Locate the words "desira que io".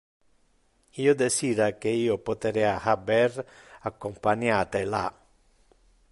1.17-2.15